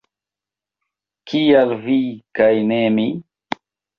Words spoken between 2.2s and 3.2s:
kaj ne mi?